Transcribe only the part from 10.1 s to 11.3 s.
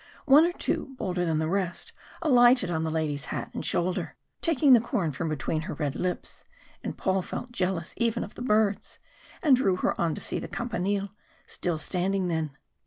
to see the Campanile,